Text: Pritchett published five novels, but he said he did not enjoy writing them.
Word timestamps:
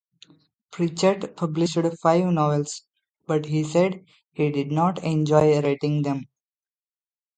Pritchett 0.71 1.37
published 1.37 1.77
five 2.01 2.25
novels, 2.25 2.85
but 3.27 3.45
he 3.45 3.63
said 3.63 4.03
he 4.33 4.49
did 4.49 4.71
not 4.71 4.97
enjoy 5.03 5.61
writing 5.61 6.01
them. 6.01 6.25